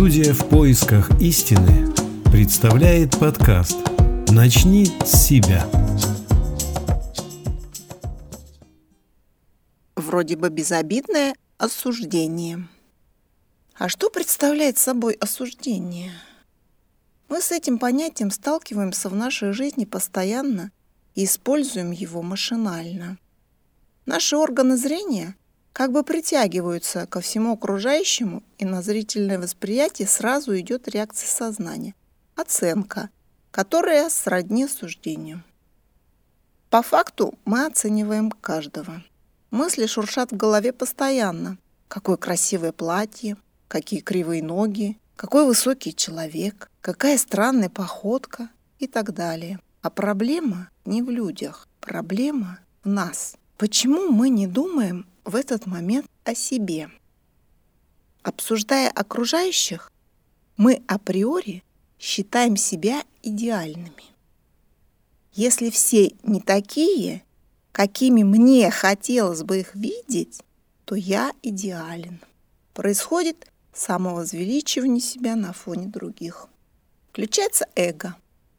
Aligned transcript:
Студия 0.00 0.32
«В 0.32 0.48
поисках 0.48 1.10
истины» 1.20 1.92
представляет 2.32 3.18
подкаст 3.18 3.76
«Начни 4.30 4.86
с 5.04 5.26
себя». 5.26 5.68
Вроде 9.96 10.36
бы 10.36 10.48
безобидное 10.48 11.34
осуждение. 11.58 12.66
А 13.74 13.90
что 13.90 14.08
представляет 14.08 14.78
собой 14.78 15.12
осуждение? 15.20 16.12
Мы 17.28 17.42
с 17.42 17.52
этим 17.52 17.78
понятием 17.78 18.30
сталкиваемся 18.30 19.10
в 19.10 19.14
нашей 19.14 19.52
жизни 19.52 19.84
постоянно 19.84 20.72
и 21.14 21.26
используем 21.26 21.90
его 21.90 22.22
машинально. 22.22 23.18
Наши 24.06 24.34
органы 24.34 24.78
зрения 24.78 25.36
как 25.72 25.92
бы 25.92 26.02
притягиваются 26.02 27.06
ко 27.06 27.20
всему 27.20 27.52
окружающему, 27.52 28.42
и 28.58 28.64
на 28.64 28.82
зрительное 28.82 29.38
восприятие 29.38 30.08
сразу 30.08 30.58
идет 30.58 30.88
реакция 30.88 31.28
сознания, 31.28 31.94
оценка, 32.34 33.10
которая 33.50 34.08
сродни 34.10 34.66
суждению. 34.66 35.42
По 36.70 36.82
факту 36.82 37.34
мы 37.44 37.66
оцениваем 37.66 38.30
каждого. 38.30 39.02
Мысли 39.50 39.86
шуршат 39.86 40.30
в 40.30 40.36
голове 40.36 40.72
постоянно. 40.72 41.58
Какое 41.88 42.16
красивое 42.16 42.70
платье, 42.70 43.36
какие 43.66 44.00
кривые 44.00 44.42
ноги, 44.42 44.96
какой 45.16 45.44
высокий 45.44 45.94
человек, 45.94 46.70
какая 46.80 47.18
странная 47.18 47.68
походка 47.68 48.48
и 48.78 48.86
так 48.86 49.12
далее. 49.12 49.58
А 49.82 49.90
проблема 49.90 50.70
не 50.84 51.02
в 51.02 51.10
людях, 51.10 51.66
проблема 51.80 52.60
в 52.84 52.88
нас. 52.88 53.36
Почему 53.58 54.08
мы 54.10 54.28
не 54.28 54.46
думаем 54.46 55.06
в 55.24 55.34
этот 55.34 55.66
момент 55.66 56.06
о 56.24 56.34
себе. 56.34 56.90
Обсуждая 58.22 58.90
окружающих, 58.90 59.90
мы 60.56 60.82
априори 60.86 61.62
считаем 61.98 62.56
себя 62.56 63.04
идеальными. 63.22 64.04
Если 65.32 65.70
все 65.70 66.12
не 66.22 66.40
такие, 66.40 67.22
какими 67.72 68.22
мне 68.22 68.70
хотелось 68.70 69.42
бы 69.42 69.60
их 69.60 69.74
видеть, 69.74 70.42
то 70.84 70.94
я 70.94 71.32
идеален. 71.42 72.20
Происходит 72.74 73.46
самовозвеличивание 73.72 75.00
себя 75.00 75.36
на 75.36 75.52
фоне 75.52 75.86
других. 75.86 76.48
Включается 77.10 77.66
эго. 77.74 78.16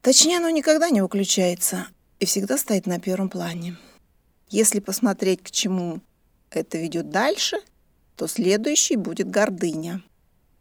Точнее, 0.00 0.38
оно 0.38 0.50
никогда 0.50 0.90
не 0.90 1.00
выключается 1.00 1.88
и 2.20 2.24
всегда 2.24 2.56
стоит 2.58 2.86
на 2.86 2.98
первом 3.00 3.28
плане. 3.28 3.76
Если 4.48 4.80
посмотреть, 4.80 5.42
к 5.42 5.50
чему 5.50 6.00
это 6.56 6.78
ведет 6.78 7.10
дальше, 7.10 7.58
то 8.16 8.26
следующий 8.26 8.96
будет 8.96 9.30
гордыня. 9.30 10.02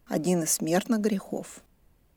Один 0.07 0.43
из 0.43 0.51
смертных 0.51 0.99
грехов. 0.99 1.61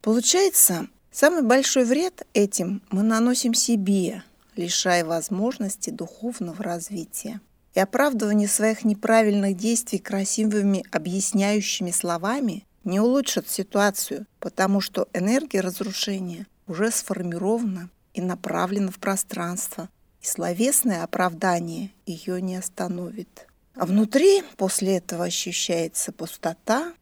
Получается, 0.00 0.88
самый 1.10 1.42
большой 1.42 1.84
вред 1.84 2.26
этим 2.34 2.82
мы 2.90 3.02
наносим 3.02 3.54
себе, 3.54 4.22
лишая 4.56 5.04
возможности 5.04 5.90
духовного 5.90 6.62
развития. 6.62 7.40
И 7.74 7.80
оправдывание 7.80 8.48
своих 8.48 8.84
неправильных 8.84 9.56
действий 9.56 9.98
красивыми 9.98 10.84
объясняющими 10.90 11.90
словами 11.90 12.64
не 12.84 13.00
улучшит 13.00 13.48
ситуацию, 13.48 14.26
потому 14.38 14.80
что 14.80 15.08
энергия 15.12 15.60
разрушения 15.60 16.46
уже 16.66 16.90
сформирована 16.90 17.90
и 18.12 18.20
направлена 18.20 18.90
в 18.90 18.98
пространство, 18.98 19.88
и 20.20 20.26
словесное 20.26 21.02
оправдание 21.02 21.90
ее 22.06 22.40
не 22.40 22.56
остановит. 22.56 23.46
А 23.74 23.86
внутри 23.86 24.42
после 24.56 24.98
этого 24.98 25.24
ощущается 25.24 26.12
пустота 26.12 26.94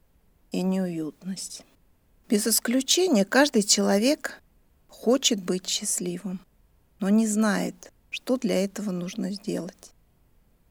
и 0.53 0.63
неуютность. 0.63 1.65
Без 2.29 2.47
исключения 2.47 3.27
каждый 3.27 3.63
человек 3.63 4.43
хочет 4.89 5.43
быть 5.43 5.69
счастливым, 5.69 6.41
но 6.99 7.11
не 7.11 7.27
знает, 7.27 7.93
что 8.09 8.39
для 8.39 8.65
этого 8.65 8.91
нужно 8.91 9.33
сделать. 9.33 9.93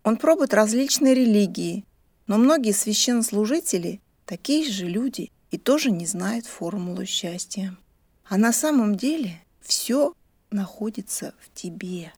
Он 0.04 0.18
пробует 0.18 0.56
различные 0.56 1.14
религии, 1.14 1.86
но 2.26 2.40
многие 2.40 2.72
священнослужители 2.72 4.02
такие 4.26 4.68
же 4.72 4.88
люди 4.88 5.32
и 5.52 5.60
тоже 5.60 5.92
не 5.92 6.08
знают 6.08 6.48
формулу 6.48 7.06
счастья. 7.06 7.78
А 8.26 8.38
на 8.38 8.54
самом 8.54 8.96
деле 8.96 9.40
все 9.62 10.14
находится 10.50 11.36
в 11.42 11.54
тебе. 11.54 12.12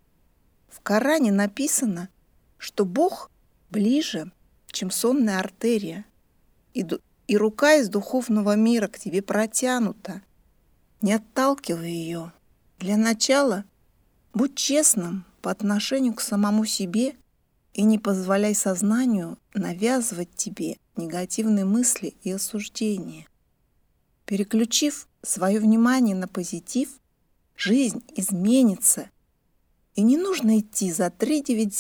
В 0.70 0.80
Коране 0.80 1.34
написано, 1.34 2.08
что 2.58 2.86
Бог 2.86 3.30
ближе, 3.74 4.32
чем 4.72 4.92
сонная 4.92 5.40
артерия, 5.40 6.06
и, 6.74 6.88
и 7.28 7.38
рука 7.38 7.74
из 7.76 7.90
духовного 7.90 8.56
мира 8.56 8.88
к 8.88 9.00
тебе 9.00 9.22
протянута. 9.22 10.22
Не 11.02 11.14
отталкивай 11.14 11.92
ее. 11.92 12.32
Для 12.80 12.96
начала 12.96 13.66
будь 14.34 14.56
честным 14.56 15.26
по 15.42 15.52
отношению 15.52 16.14
к 16.14 16.22
самому 16.22 16.66
себе 16.66 17.16
и 17.74 17.84
не 17.84 18.00
позволяй 18.00 18.56
сознанию 18.56 19.38
навязывать 19.54 20.34
тебе 20.36 20.78
негативные 20.96 21.66
мысли 21.66 22.16
и 22.24 22.32
осуждения. 22.32 23.28
Переключив 24.26 25.08
свое 25.24 25.60
внимание 25.60 26.16
на 26.16 26.28
позитив, 26.28 27.00
жизнь 27.58 28.04
изменится, 28.16 29.10
и 29.96 30.02
не 30.02 30.18
нужно 30.18 30.60
идти 30.60 30.92
за 30.92 31.10
три 31.10 31.42
девять 31.42 31.76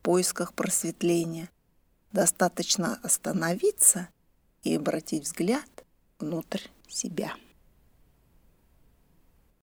земель, 0.00 0.10
поисках 0.10 0.54
просветления. 0.54 1.48
Достаточно 2.12 2.98
остановиться 3.02 4.08
и 4.64 4.76
обратить 4.76 5.24
взгляд 5.24 5.84
внутрь 6.18 6.62
себя. 6.88 7.34